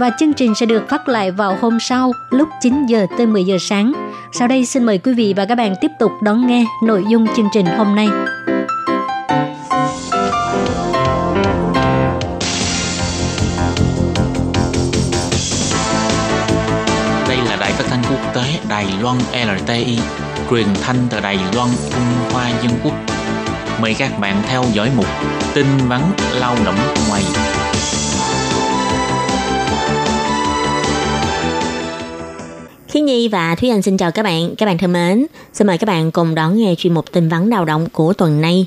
và 0.00 0.10
chương 0.18 0.32
trình 0.32 0.54
sẽ 0.54 0.66
được 0.66 0.88
phát 0.88 1.08
lại 1.08 1.30
vào 1.30 1.58
hôm 1.60 1.80
sau 1.80 2.12
lúc 2.30 2.48
9 2.60 2.86
giờ 2.86 3.06
tới 3.18 3.26
10 3.26 3.44
giờ 3.44 3.56
sáng. 3.60 3.92
Sau 4.32 4.48
đây 4.48 4.66
xin 4.66 4.84
mời 4.84 4.98
quý 4.98 5.14
vị 5.14 5.34
và 5.36 5.44
các 5.44 5.54
bạn 5.54 5.74
tiếp 5.80 5.90
tục 5.98 6.12
đón 6.22 6.46
nghe 6.46 6.64
nội 6.84 7.04
dung 7.08 7.26
chương 7.36 7.48
trình 7.52 7.66
hôm 7.66 7.94
nay. 7.94 8.08
Đây 17.28 17.36
là 17.46 17.56
đài 17.60 17.72
phát 17.72 17.84
thanh 17.88 18.02
quốc 18.10 18.34
tế 18.34 18.42
Đài 18.68 18.86
Loan 19.02 19.16
LTI, 19.32 19.98
truyền 20.50 20.66
thanh 20.82 20.96
từ 21.10 21.20
Đài 21.20 21.38
Loan, 21.54 21.68
Trung 21.90 22.32
Hoa 22.32 22.50
Dân 22.62 22.72
Quốc. 22.84 22.94
Mời 23.80 23.94
các 23.98 24.18
bạn 24.20 24.42
theo 24.48 24.64
dõi 24.72 24.90
mục 24.96 25.06
tin 25.54 25.66
vắn 25.88 26.00
lao 26.34 26.56
động 26.64 26.76
ngoài. 27.08 27.22
Khi 32.90 33.00
Nhi 33.00 33.28
và 33.28 33.54
Thúy 33.54 33.70
Anh 33.70 33.82
xin 33.82 33.96
chào 33.96 34.10
các 34.10 34.22
bạn. 34.22 34.54
Các 34.58 34.66
bạn 34.66 34.78
thân 34.78 34.92
mến, 34.92 35.26
xin 35.52 35.66
mời 35.66 35.78
các 35.78 35.86
bạn 35.86 36.10
cùng 36.10 36.34
đón 36.34 36.56
nghe 36.56 36.74
chuyên 36.78 36.94
mục 36.94 37.12
tin 37.12 37.28
vắn 37.28 37.48
lao 37.48 37.64
động 37.64 37.86
của 37.92 38.12
tuần 38.12 38.40
này. 38.40 38.66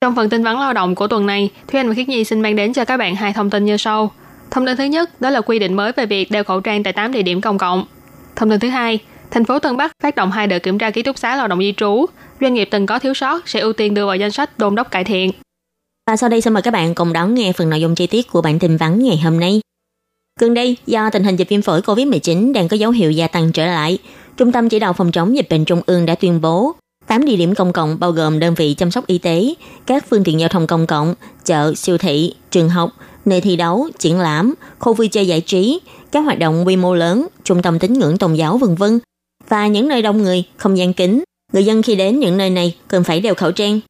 Trong 0.00 0.16
phần 0.16 0.30
tin 0.30 0.42
vắn 0.42 0.56
lao 0.56 0.72
động 0.72 0.94
của 0.94 1.06
tuần 1.06 1.26
này, 1.26 1.50
Thúy 1.68 1.80
Anh 1.80 1.88
và 1.88 1.94
Khiết 1.94 2.08
Nhi 2.08 2.24
xin 2.24 2.40
mang 2.40 2.56
đến 2.56 2.72
cho 2.72 2.84
các 2.84 2.96
bạn 2.96 3.14
hai 3.14 3.32
thông 3.32 3.50
tin 3.50 3.64
như 3.64 3.76
sau. 3.76 4.12
Thông 4.50 4.66
tin 4.66 4.76
thứ 4.76 4.84
nhất 4.84 5.20
đó 5.20 5.30
là 5.30 5.40
quy 5.40 5.58
định 5.58 5.74
mới 5.74 5.92
về 5.92 6.06
việc 6.06 6.30
đeo 6.30 6.44
khẩu 6.44 6.60
trang 6.60 6.82
tại 6.82 6.92
8 6.92 7.12
địa 7.12 7.22
điểm 7.22 7.40
công 7.40 7.58
cộng. 7.58 7.84
Thông 8.36 8.50
tin 8.50 8.60
thứ 8.60 8.68
hai, 8.68 8.98
thành 9.30 9.44
phố 9.44 9.58
Tân 9.58 9.76
Bắc 9.76 9.92
phát 10.02 10.16
động 10.16 10.30
hai 10.30 10.46
đợt 10.46 10.58
kiểm 10.58 10.78
tra 10.78 10.90
ký 10.90 11.02
túc 11.02 11.18
xá 11.18 11.36
lao 11.36 11.48
động 11.48 11.58
di 11.58 11.74
trú. 11.76 12.06
Doanh 12.40 12.54
nghiệp 12.54 12.68
từng 12.70 12.86
có 12.86 12.98
thiếu 12.98 13.14
sót 13.14 13.48
sẽ 13.48 13.60
ưu 13.60 13.72
tiên 13.72 13.94
đưa 13.94 14.06
vào 14.06 14.16
danh 14.16 14.30
sách 14.30 14.58
đôn 14.58 14.74
đốc 14.74 14.90
cải 14.90 15.04
thiện. 15.04 15.32
Và 16.06 16.16
sau 16.16 16.28
đây 16.28 16.40
xin 16.40 16.52
mời 16.52 16.62
các 16.62 16.70
bạn 16.70 16.94
cùng 16.94 17.12
đón 17.12 17.34
nghe 17.34 17.52
phần 17.52 17.70
nội 17.70 17.80
dung 17.80 17.94
chi 17.94 18.06
tiết 18.06 18.30
của 18.30 18.42
bản 18.42 18.58
tin 18.58 18.76
vắn 18.76 19.04
ngày 19.04 19.20
hôm 19.24 19.40
nay. 19.40 19.60
Gần 20.40 20.54
đây, 20.54 20.76
do 20.86 21.10
tình 21.10 21.24
hình 21.24 21.36
dịch 21.36 21.48
viêm 21.48 21.62
phổi 21.62 21.80
COVID-19 21.80 22.52
đang 22.52 22.68
có 22.68 22.76
dấu 22.76 22.90
hiệu 22.90 23.10
gia 23.10 23.28
tăng 23.28 23.52
trở 23.52 23.66
lại, 23.66 23.98
Trung 24.36 24.52
tâm 24.52 24.68
Chỉ 24.68 24.78
đạo 24.78 24.92
Phòng 24.92 25.12
chống 25.12 25.36
dịch 25.36 25.48
bệnh 25.50 25.64
Trung 25.64 25.82
ương 25.86 26.06
đã 26.06 26.14
tuyên 26.14 26.40
bố 26.40 26.74
8 27.06 27.24
địa 27.24 27.36
điểm 27.36 27.54
công 27.54 27.72
cộng 27.72 28.00
bao 28.00 28.12
gồm 28.12 28.38
đơn 28.38 28.54
vị 28.54 28.74
chăm 28.74 28.90
sóc 28.90 29.06
y 29.06 29.18
tế, 29.18 29.54
các 29.86 30.04
phương 30.10 30.24
tiện 30.24 30.40
giao 30.40 30.48
thông 30.48 30.66
công 30.66 30.86
cộng, 30.86 31.14
chợ, 31.44 31.74
siêu 31.74 31.98
thị, 31.98 32.34
trường 32.50 32.68
học, 32.68 32.90
nơi 33.24 33.40
thi 33.40 33.56
đấu, 33.56 33.88
triển 33.98 34.20
lãm, 34.20 34.54
khu 34.78 34.94
vui 34.94 35.08
chơi 35.08 35.26
giải 35.26 35.40
trí, 35.40 35.80
các 36.12 36.20
hoạt 36.20 36.38
động 36.38 36.66
quy 36.66 36.76
mô 36.76 36.94
lớn, 36.94 37.26
trung 37.44 37.62
tâm 37.62 37.78
tín 37.78 37.92
ngưỡng 37.92 38.18
tôn 38.18 38.34
giáo 38.34 38.58
vân 38.58 38.74
vân 38.74 38.98
và 39.48 39.66
những 39.66 39.88
nơi 39.88 40.02
đông 40.02 40.22
người, 40.22 40.44
không 40.56 40.78
gian 40.78 40.92
kính. 40.92 41.24
Người 41.52 41.64
dân 41.64 41.82
khi 41.82 41.94
đến 41.94 42.20
những 42.20 42.38
nơi 42.38 42.50
này 42.50 42.76
cần 42.88 43.04
phải 43.04 43.20
đeo 43.20 43.34
khẩu 43.34 43.52
trang. 43.52 43.80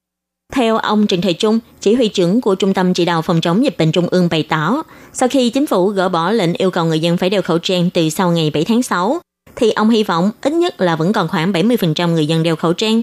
Theo 0.50 0.76
ông 0.76 1.06
Trần 1.06 1.20
Thầy 1.20 1.34
Trung, 1.34 1.58
chỉ 1.80 1.94
huy 1.94 2.08
trưởng 2.08 2.40
của 2.40 2.54
Trung 2.54 2.74
tâm 2.74 2.94
Chỉ 2.94 3.04
đạo 3.04 3.22
Phòng 3.22 3.40
chống 3.40 3.64
dịch 3.64 3.78
bệnh 3.78 3.92
Trung 3.92 4.08
ương 4.10 4.28
bày 4.30 4.42
tỏ, 4.42 4.82
sau 5.12 5.28
khi 5.28 5.50
chính 5.50 5.66
phủ 5.66 5.88
gỡ 5.88 6.08
bỏ 6.08 6.30
lệnh 6.30 6.54
yêu 6.54 6.70
cầu 6.70 6.84
người 6.84 7.00
dân 7.00 7.16
phải 7.16 7.30
đeo 7.30 7.42
khẩu 7.42 7.58
trang 7.58 7.90
từ 7.90 8.08
sau 8.08 8.32
ngày 8.32 8.50
7 8.54 8.64
tháng 8.64 8.82
6, 8.82 9.20
thì 9.56 9.70
ông 9.70 9.90
hy 9.90 10.04
vọng 10.04 10.30
ít 10.42 10.52
nhất 10.52 10.80
là 10.80 10.96
vẫn 10.96 11.12
còn 11.12 11.28
khoảng 11.28 11.52
70% 11.52 12.08
người 12.08 12.26
dân 12.26 12.42
đeo 12.42 12.56
khẩu 12.56 12.72
trang. 12.72 13.00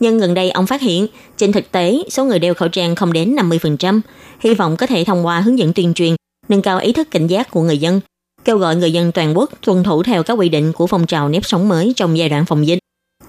Nhưng 0.00 0.18
gần 0.18 0.34
đây 0.34 0.50
ông 0.50 0.66
phát 0.66 0.80
hiện, 0.80 1.06
trên 1.36 1.52
thực 1.52 1.72
tế, 1.72 2.02
số 2.10 2.24
người 2.24 2.38
đeo 2.38 2.54
khẩu 2.54 2.68
trang 2.68 2.94
không 2.94 3.12
đến 3.12 3.36
50%. 3.36 4.00
Hy 4.40 4.54
vọng 4.54 4.76
có 4.76 4.86
thể 4.86 5.04
thông 5.04 5.26
qua 5.26 5.40
hướng 5.40 5.58
dẫn 5.58 5.72
tuyên 5.72 5.94
truyền, 5.94 6.16
nâng 6.48 6.62
cao 6.62 6.78
ý 6.78 6.92
thức 6.92 7.08
cảnh 7.10 7.26
giác 7.26 7.50
của 7.50 7.62
người 7.62 7.78
dân, 7.78 8.00
kêu 8.44 8.58
gọi 8.58 8.76
người 8.76 8.92
dân 8.92 9.12
toàn 9.12 9.38
quốc 9.38 9.50
tuân 9.66 9.82
thủ 9.82 10.02
theo 10.02 10.22
các 10.22 10.34
quy 10.34 10.48
định 10.48 10.72
của 10.72 10.86
phong 10.86 11.06
trào 11.06 11.28
nếp 11.28 11.44
sống 11.44 11.68
mới 11.68 11.92
trong 11.96 12.18
giai 12.18 12.28
đoạn 12.28 12.46
phòng 12.46 12.66
dịch. 12.66 12.78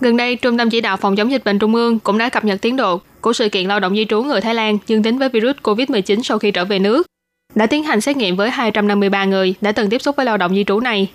Gần 0.02 0.18
đây, 0.18 0.36
Trung 0.36 0.58
tâm 0.58 0.70
Chỉ 0.70 0.82
đạo 0.82 0.98
Phòng 0.98 1.16
chống 1.16 1.32
dịch 1.32 1.44
bệnh 1.46 1.60
Trung 1.60 1.76
ương 1.76 2.00
cũng 2.00 2.18
đã 2.18 2.30
cập 2.30 2.46
nhật 2.46 2.62
tiến 2.62 2.76
độ 2.76 3.02
của 3.22 3.34
sự 3.34 3.50
kiện 3.50 3.68
lao 3.68 3.80
động 3.80 3.96
di 3.96 4.06
trú 4.06 4.24
người 4.24 4.42
Thái 4.42 4.56
Lan 4.56 4.78
dương 4.88 5.04
tính 5.04 5.18
với 5.18 5.30
virus 5.30 5.56
COVID-19 5.64 6.22
sau 6.24 6.40
khi 6.40 6.52
trở 6.52 6.66
về 6.66 6.80
nước. 6.80 7.08
Đã 7.56 7.66
tiến 7.66 7.84
hành 7.84 8.02
xét 8.02 8.18
nghiệm 8.18 8.36
với 8.36 8.50
253 8.50 9.26
người 9.26 9.56
đã 9.62 9.72
từng 9.72 9.90
tiếp 9.90 10.02
xúc 10.02 10.16
với 10.16 10.26
lao 10.26 10.38
động 10.38 10.56
di 10.56 10.64
trú 10.64 10.80
này. 10.80 11.12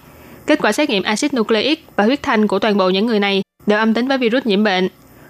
Kết 0.47 0.59
quả 0.63 0.73
xét 0.73 0.91
nghiệm 0.91 1.03
axit 1.03 1.35
nucleic 1.35 1.85
và 1.97 2.05
huyết 2.05 2.23
thanh 2.23 2.47
của 2.47 2.59
toàn 2.59 2.77
bộ 2.77 2.91
những 2.91 3.07
người 3.07 3.21
này 3.21 3.43
đều 3.67 3.79
âm 3.79 3.95
tính 3.95 4.09
với 4.09 4.19
virus 4.19 4.47
nhiễm 4.47 4.65
bệnh. 4.65 4.89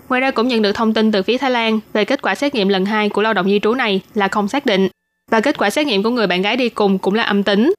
Ngoài 0.09 0.21
ra 0.21 0.31
cũng 0.31 0.49
nhận 0.49 0.63
được 0.63 0.73
thông 0.73 0.95
tin 0.95 1.13
từ 1.13 1.23
phía 1.23 1.39
Thái 1.39 1.51
Lan 1.51 1.81
về 1.93 2.05
kết 2.05 2.23
quả 2.23 2.35
xét 2.35 2.55
nghiệm 2.55 2.69
lần 2.69 2.85
2 2.85 3.09
của 3.09 3.23
lao 3.23 3.35
động 3.35 3.47
di 3.47 3.59
trú 3.63 3.75
này 3.75 4.01
là 4.15 4.29
không 4.29 4.49
xác 4.49 4.67
định 4.67 4.89
và 5.31 5.41
kết 5.41 5.59
quả 5.59 5.71
xét 5.71 5.87
nghiệm 5.87 6.03
của 6.03 6.11
người 6.11 6.27
bạn 6.27 6.43
gái 6.43 6.57
đi 6.57 6.69
cùng 6.69 6.99
cũng 6.99 7.15
là 7.15 7.23
âm 7.23 7.43
tính. 7.43 7.73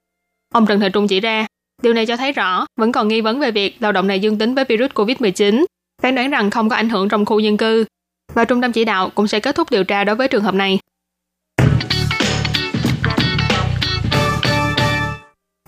Ông 0.53 0.66
Trần 0.66 0.79
Thời 0.79 0.89
Trung 0.89 1.07
chỉ 1.07 1.19
ra, 1.19 1.47
điều 1.81 1.94
này 1.94 2.06
cho 2.06 2.18
thấy 2.18 2.31
rõ 2.31 2.66
vẫn 2.80 2.91
còn 2.91 3.08
nghi 3.08 3.22
vấn 3.22 3.40
về 3.40 3.52
việc 3.52 3.78
lao 3.80 3.91
động 3.91 4.08
này 4.08 4.19
dương 4.19 4.38
tính 4.38 4.56
với 4.56 4.66
virus 4.66 4.91
COVID-19, 4.91 5.66
phán 6.02 6.16
đoán 6.16 6.30
rằng 6.30 6.50
không 6.50 6.69
có 6.69 6.75
ảnh 6.75 6.90
hưởng 6.90 7.09
trong 7.09 7.25
khu 7.25 7.40
dân 7.40 7.58
cư 7.58 7.86
và 8.34 8.46
trung 8.46 8.62
tâm 8.62 8.72
chỉ 8.72 8.86
đạo 8.86 9.09
cũng 9.16 9.28
sẽ 9.28 9.40
kết 9.40 9.56
thúc 9.56 9.72
điều 9.72 9.84
tra 9.84 10.03
đối 10.03 10.16
với 10.16 10.28
trường 10.28 10.44
hợp 10.44 10.56
này. 10.56 10.80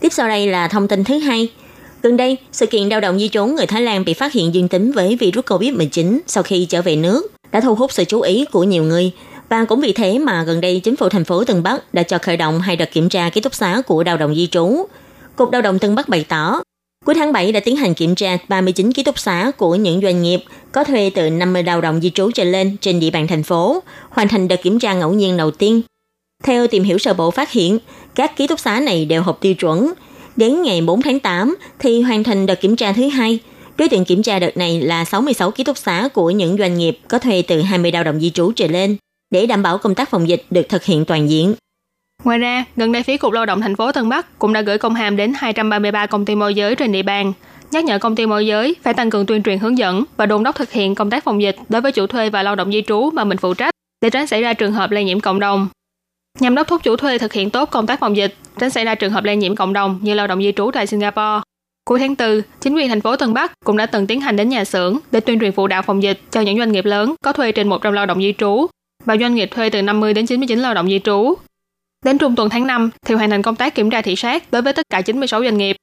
Tiếp 0.02 0.10
sau 0.14 0.28
đây 0.28 0.48
là 0.48 0.68
thông 0.68 0.88
tin 0.88 1.04
thứ 1.04 1.18
hai. 1.18 1.52
Gần 2.02 2.18
đây, 2.18 2.38
sự 2.52 2.66
kiện 2.66 2.90
lao 2.90 3.00
động 3.00 3.20
di 3.20 3.30
trú 3.30 3.46
người 3.46 3.66
Thái 3.66 3.82
Lan 3.82 4.06
bị 4.06 4.14
phát 4.14 4.34
hiện 4.34 4.54
dương 4.54 4.68
tính 4.68 4.92
với 4.92 5.16
virus 5.16 5.46
COVID-19 5.46 6.20
sau 6.28 6.44
khi 6.44 6.66
trở 6.70 6.82
về 6.82 6.96
nước 6.96 7.32
đã 7.52 7.62
thu 7.62 7.76
hút 7.76 7.92
sự 7.92 8.04
chú 8.04 8.22
ý 8.22 8.46
của 8.52 8.64
nhiều 8.64 8.84
người. 8.84 9.12
Và 9.50 9.66
cũng 9.66 9.82
vì 9.82 9.94
thế 9.94 10.20
mà 10.20 10.44
gần 10.44 10.62
đây 10.62 10.80
chính 10.84 10.96
phủ 10.96 11.10
thành 11.10 11.24
phố 11.24 11.44
Tân 11.44 11.64
Bắc 11.64 11.94
đã 11.94 12.04
cho 12.04 12.18
khởi 12.18 12.38
động 12.38 12.60
hai 12.60 12.76
đợt 12.76 12.92
kiểm 12.92 13.10
tra 13.10 13.30
ký 13.30 13.42
túc 13.42 13.56
xá 13.56 13.82
của 13.88 14.04
lao 14.04 14.18
động 14.18 14.36
di 14.36 14.48
trú. 14.48 14.88
Cục 15.38 15.52
Lao 15.52 15.62
động 15.62 15.80
Tân 15.80 15.96
Bắc 15.96 16.10
bày 16.10 16.26
tỏ, 16.30 16.62
cuối 17.06 17.16
tháng 17.16 17.34
7 17.34 17.52
đã 17.52 17.60
tiến 17.60 17.76
hành 17.76 17.94
kiểm 17.94 18.16
tra 18.16 18.38
39 18.48 18.92
ký 18.92 19.04
túc 19.04 19.20
xá 19.20 19.52
của 19.58 19.76
những 19.76 20.02
doanh 20.02 20.22
nghiệp 20.22 20.44
có 20.72 20.84
thuê 20.84 21.12
từ 21.16 21.30
50 21.30 21.64
lao 21.64 21.82
động 21.82 22.02
di 22.02 22.10
trú 22.10 22.32
trở 22.32 22.44
lên 22.44 22.78
trên 22.82 23.00
địa 23.00 23.10
bàn 23.10 23.28
thành 23.28 23.44
phố, 23.44 23.84
hoàn 24.10 24.28
thành 24.28 24.48
đợt 24.48 24.62
kiểm 24.64 24.80
tra 24.80 24.94
ngẫu 24.94 25.14
nhiên 25.14 25.38
đầu 25.38 25.52
tiên. 25.52 25.82
Theo 26.44 26.68
tìm 26.68 26.84
hiểu 26.84 26.98
sơ 26.98 27.14
bộ 27.14 27.32
phát 27.32 27.52
hiện, 27.52 27.80
các 28.16 28.38
ký 28.38 28.48
túc 28.48 28.60
xá 28.60 28.80
này 28.80 29.06
đều 29.06 29.22
hợp 29.22 29.38
tiêu 29.42 29.54
chuẩn. 29.54 29.94
Đến 30.36 30.62
ngày 30.62 30.82
4 30.82 31.02
tháng 31.02 31.20
8 31.20 31.56
thì 31.80 32.02
hoàn 32.02 32.24
thành 32.24 32.46
đợt 32.46 32.62
kiểm 32.62 32.76
tra 32.76 32.94
thứ 32.94 33.08
hai. 33.08 33.40
Đối 33.78 33.90
tượng 33.90 34.06
kiểm 34.06 34.24
tra 34.24 34.40
đợt 34.40 34.58
này 34.58 34.82
là 34.82 35.06
66 35.06 35.52
ký 35.52 35.64
túc 35.64 35.78
xá 35.78 36.10
của 36.14 36.30
những 36.30 36.58
doanh 36.58 36.78
nghiệp 36.78 37.00
có 37.08 37.20
thuê 37.20 37.42
từ 37.42 37.62
20 37.62 37.92
lao 37.92 38.04
động 38.04 38.20
di 38.20 38.30
trú 38.30 38.52
trở 38.52 38.68
lên 38.68 38.96
để 39.32 39.46
đảm 39.46 39.64
bảo 39.64 39.78
công 39.78 39.96
tác 39.96 40.10
phòng 40.10 40.30
dịch 40.30 40.46
được 40.50 40.70
thực 40.70 40.84
hiện 40.84 41.06
toàn 41.06 41.30
diện. 41.30 41.54
Ngoài 42.28 42.40
ra, 42.40 42.66
gần 42.76 42.92
đây 42.92 43.04
phía 43.04 43.18
Cục 43.18 43.34
Lao 43.34 43.46
động 43.46 43.62
thành 43.62 43.76
phố 43.76 43.92
Tân 43.92 44.10
Bắc 44.10 44.40
cũng 44.40 44.54
đã 44.54 44.62
gửi 44.62 44.78
công 44.78 44.96
hàm 44.96 45.18
đến 45.18 45.34
233 45.36 46.06
công 46.06 46.26
ty 46.26 46.36
môi 46.36 46.56
giới 46.56 46.76
trên 46.76 46.92
địa 46.92 47.02
bàn, 47.02 47.34
nhắc 47.72 47.86
nhở 47.86 48.00
công 48.00 48.16
ty 48.16 48.26
môi 48.26 48.48
giới 48.48 48.76
phải 48.84 48.94
tăng 48.94 49.10
cường 49.10 49.26
tuyên 49.26 49.44
truyền 49.44 49.60
hướng 49.60 49.78
dẫn 49.78 50.04
và 50.18 50.26
đôn 50.26 50.44
đốc 50.44 50.56
thực 50.56 50.72
hiện 50.72 50.96
công 50.96 51.10
tác 51.10 51.24
phòng 51.24 51.42
dịch 51.42 51.56
đối 51.70 51.82
với 51.82 51.92
chủ 51.92 52.08
thuê 52.08 52.30
và 52.30 52.44
lao 52.44 52.56
động 52.56 52.72
di 52.72 52.82
trú 52.88 53.10
mà 53.14 53.24
mình 53.24 53.38
phụ 53.38 53.54
trách 53.54 53.74
để 54.02 54.10
tránh 54.10 54.28
xảy 54.28 54.42
ra 54.42 54.54
trường 54.54 54.74
hợp 54.74 54.92
lây 54.92 55.04
nhiễm 55.04 55.20
cộng 55.20 55.40
đồng. 55.40 55.68
Nhằm 56.40 56.56
đốc 56.56 56.68
thúc 56.68 56.84
chủ 56.84 56.96
thuê 56.96 57.18
thực 57.18 57.34
hiện 57.34 57.50
tốt 57.50 57.70
công 57.72 57.88
tác 57.88 58.00
phòng 58.00 58.18
dịch, 58.18 58.36
tránh 58.60 58.70
xảy 58.70 58.86
ra 58.86 58.96
trường 58.96 59.12
hợp 59.12 59.24
lây 59.24 59.36
nhiễm 59.36 59.56
cộng 59.56 59.74
đồng 59.74 60.00
như 60.02 60.14
lao 60.14 60.28
động 60.28 60.42
di 60.42 60.52
trú 60.52 60.72
tại 60.74 60.88
Singapore. 60.88 61.42
Cuối 61.86 62.00
tháng 62.00 62.16
4, 62.16 62.42
chính 62.62 62.76
quyền 62.76 62.90
thành 62.90 63.02
phố 63.02 63.16
Tân 63.16 63.34
Bắc 63.34 63.52
cũng 63.66 63.78
đã 63.78 63.86
từng 63.86 64.08
tiến 64.08 64.22
hành 64.22 64.36
đến 64.36 64.50
nhà 64.50 64.66
xưởng 64.66 64.98
để 65.12 65.20
tuyên 65.20 65.40
truyền 65.40 65.52
phụ 65.52 65.68
đạo 65.68 65.82
phòng 65.82 66.04
dịch 66.04 66.20
cho 66.32 66.42
những 66.42 66.58
doanh 66.58 66.72
nghiệp 66.72 66.86
lớn 66.86 67.16
có 67.24 67.34
thuê 67.34 67.52
trên 67.52 67.68
100 67.68 67.94
lao 67.94 68.06
động 68.06 68.22
di 68.22 68.34
trú 68.38 68.68
và 69.06 69.18
doanh 69.18 69.36
nghiệp 69.36 69.50
thuê 69.52 69.70
từ 69.70 69.82
50 69.82 70.14
đến 70.14 70.26
99 70.26 70.60
lao 70.60 70.74
động 70.74 70.88
di 70.88 71.00
trú. 71.00 71.36
Đến 72.08 72.18
trung 72.18 72.36
tuần 72.36 72.50
tháng 72.50 72.68
5 72.68 72.90
thì 73.06 73.16
hoàn 73.16 73.30
thành 73.30 73.42
công 73.42 73.56
tác 73.56 73.76
kiểm 73.76 73.90
tra 73.90 74.02
thị 74.02 74.16
sát 74.16 74.52
đối 74.52 74.62
với 74.62 74.74
tất 74.74 74.90
cả 74.90 75.02
96 75.02 75.44
doanh 75.44 75.58
nghiệp. 75.58 75.76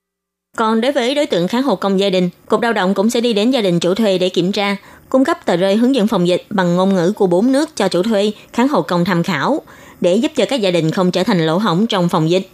Còn 0.56 0.80
đối 0.80 0.92
với 0.92 1.14
đối 1.14 1.26
tượng 1.26 1.48
kháng 1.48 1.62
hộ 1.62 1.76
công 1.76 2.00
gia 2.00 2.10
đình, 2.10 2.30
Cục 2.48 2.62
Lao 2.62 2.72
động 2.72 2.94
cũng 2.94 3.10
sẽ 3.10 3.20
đi 3.20 3.32
đến 3.32 3.50
gia 3.50 3.60
đình 3.60 3.80
chủ 3.80 3.94
thuê 3.94 4.18
để 4.18 4.28
kiểm 4.28 4.52
tra, 4.52 4.76
cung 5.08 5.24
cấp 5.24 5.46
tờ 5.46 5.56
rơi 5.56 5.76
hướng 5.76 5.94
dẫn 5.94 6.06
phòng 6.06 6.28
dịch 6.28 6.44
bằng 6.50 6.76
ngôn 6.76 6.94
ngữ 6.94 7.12
của 7.12 7.26
bốn 7.26 7.52
nước 7.52 7.76
cho 7.76 7.88
chủ 7.88 8.02
thuê, 8.02 8.32
kháng 8.52 8.68
hộ 8.68 8.82
công 8.82 9.04
tham 9.04 9.22
khảo, 9.22 9.62
để 10.00 10.16
giúp 10.16 10.32
cho 10.36 10.44
các 10.48 10.60
gia 10.60 10.70
đình 10.70 10.90
không 10.90 11.10
trở 11.10 11.24
thành 11.24 11.46
lỗ 11.46 11.58
hổng 11.58 11.86
trong 11.86 12.08
phòng 12.08 12.30
dịch. 12.30 12.48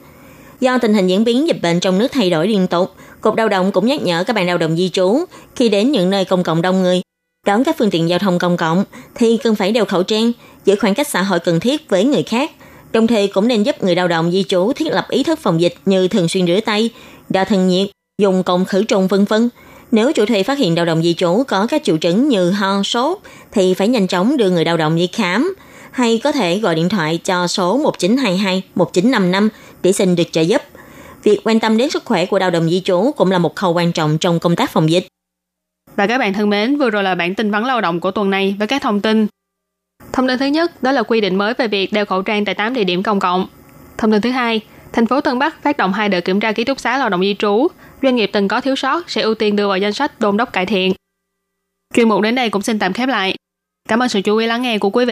Do 0.60 0.78
tình 0.78 0.94
hình 0.94 1.06
diễn 1.06 1.24
biến 1.24 1.48
dịch 1.48 1.62
bệnh 1.62 1.80
trong 1.80 1.98
nước 1.98 2.08
thay 2.12 2.30
đổi 2.30 2.48
liên 2.48 2.66
tục, 2.66 2.94
Cục 3.20 3.36
Lao 3.36 3.48
động 3.48 3.72
cũng 3.72 3.86
nhắc 3.86 4.02
nhở 4.02 4.24
các 4.24 4.36
bạn 4.36 4.46
lao 4.46 4.58
động 4.58 4.76
di 4.76 4.88
trú 4.88 5.24
khi 5.56 5.68
đến 5.68 5.92
những 5.92 6.10
nơi 6.10 6.24
công 6.24 6.42
cộng 6.42 6.62
đông 6.62 6.82
người, 6.82 7.02
đón 7.46 7.64
các 7.64 7.76
phương 7.78 7.90
tiện 7.90 8.08
giao 8.08 8.18
thông 8.18 8.38
công 8.38 8.56
cộng 8.56 8.84
thì 9.14 9.36
cần 9.36 9.54
phải 9.54 9.72
đeo 9.72 9.84
khẩu 9.84 10.02
trang, 10.02 10.32
giữ 10.64 10.76
khoảng 10.80 10.94
cách 10.94 11.08
xã 11.08 11.22
hội 11.22 11.38
cần 11.38 11.60
thiết 11.60 11.90
với 11.90 12.04
người 12.04 12.22
khác. 12.22 12.50
Đồng 12.92 13.06
thời 13.06 13.28
cũng 13.28 13.48
nên 13.48 13.62
giúp 13.62 13.82
người 13.82 13.94
lao 13.94 14.08
động 14.08 14.30
di 14.32 14.42
trú 14.42 14.72
thiết 14.72 14.88
lập 14.88 15.06
ý 15.08 15.22
thức 15.22 15.38
phòng 15.38 15.60
dịch 15.60 15.74
như 15.84 16.08
thường 16.08 16.28
xuyên 16.28 16.46
rửa 16.46 16.60
tay, 16.64 16.90
đo 17.28 17.44
thân 17.44 17.68
nhiệt, 17.68 17.88
dùng 18.22 18.42
cồn 18.42 18.64
khử 18.64 18.84
trùng 18.84 19.08
vân 19.08 19.24
vân. 19.24 19.48
Nếu 19.90 20.12
chủ 20.12 20.26
thuê 20.26 20.42
phát 20.42 20.58
hiện 20.58 20.76
lao 20.76 20.84
động 20.84 21.02
di 21.02 21.14
trú 21.14 21.42
có 21.48 21.66
các 21.66 21.84
triệu 21.84 21.96
chứng 21.96 22.28
như 22.28 22.50
ho, 22.50 22.82
sốt 22.82 23.18
thì 23.52 23.74
phải 23.74 23.88
nhanh 23.88 24.06
chóng 24.06 24.36
đưa 24.36 24.50
người 24.50 24.64
lao 24.64 24.76
động 24.76 24.96
đi 24.96 25.06
khám 25.06 25.54
hay 25.90 26.20
có 26.24 26.32
thể 26.32 26.58
gọi 26.58 26.74
điện 26.74 26.88
thoại 26.88 27.18
cho 27.24 27.46
số 27.46 27.78
1922 27.78 28.62
1955 28.74 29.48
để 29.82 29.92
xin 29.92 30.16
được 30.16 30.32
trợ 30.32 30.40
giúp. 30.40 30.62
Việc 31.22 31.40
quan 31.44 31.60
tâm 31.60 31.76
đến 31.76 31.90
sức 31.90 32.04
khỏe 32.04 32.26
của 32.26 32.38
lao 32.38 32.50
động 32.50 32.70
di 32.70 32.80
trú 32.80 33.10
cũng 33.16 33.30
là 33.30 33.38
một 33.38 33.56
khâu 33.56 33.72
quan 33.72 33.92
trọng 33.92 34.18
trong 34.18 34.40
công 34.40 34.56
tác 34.56 34.70
phòng 34.70 34.90
dịch. 34.90 35.06
Và 35.96 36.06
các 36.06 36.18
bạn 36.18 36.32
thân 36.32 36.50
mến, 36.50 36.78
vừa 36.78 36.90
rồi 36.90 37.02
là 37.02 37.14
bản 37.14 37.34
tin 37.34 37.50
vắn 37.50 37.64
lao 37.64 37.80
động 37.80 38.00
của 38.00 38.10
tuần 38.10 38.30
này 38.30 38.56
với 38.58 38.68
các 38.68 38.82
thông 38.82 39.00
tin. 39.00 39.26
Thông 40.12 40.28
tin 40.28 40.38
thứ 40.38 40.46
nhất 40.46 40.82
đó 40.82 40.92
là 40.92 41.02
quy 41.02 41.20
định 41.20 41.36
mới 41.36 41.54
về 41.54 41.68
việc 41.68 41.92
đeo 41.92 42.04
khẩu 42.04 42.22
trang 42.22 42.44
tại 42.44 42.54
8 42.54 42.74
địa 42.74 42.84
điểm 42.84 43.02
công 43.02 43.20
cộng. 43.20 43.46
Thông 43.98 44.12
tin 44.12 44.20
thứ 44.20 44.30
hai, 44.30 44.60
thành 44.92 45.06
phố 45.06 45.20
Tân 45.20 45.38
Bắc 45.38 45.62
phát 45.62 45.76
động 45.76 45.92
hai 45.92 46.08
đợt 46.08 46.20
kiểm 46.20 46.40
tra 46.40 46.52
ký 46.52 46.64
túc 46.64 46.80
xá 46.80 46.98
lao 46.98 47.08
động 47.08 47.20
di 47.20 47.34
trú. 47.38 47.68
Doanh 48.02 48.16
nghiệp 48.16 48.30
từng 48.32 48.48
có 48.48 48.60
thiếu 48.60 48.76
sót 48.76 49.10
sẽ 49.10 49.22
ưu 49.22 49.34
tiên 49.34 49.56
đưa 49.56 49.68
vào 49.68 49.78
danh 49.78 49.92
sách 49.92 50.20
đôn 50.20 50.36
đốc 50.36 50.52
cải 50.52 50.66
thiện. 50.66 50.92
Chuyên 51.94 52.08
mục 52.08 52.20
đến 52.20 52.34
đây 52.34 52.50
cũng 52.50 52.62
xin 52.62 52.78
tạm 52.78 52.92
khép 52.92 53.08
lại. 53.08 53.34
Cảm 53.88 54.02
ơn 54.02 54.08
sự 54.08 54.20
chú 54.20 54.36
ý 54.36 54.46
lắng 54.46 54.62
nghe 54.62 54.78
của 54.78 54.90
quý 54.90 55.04
vị 55.04 55.08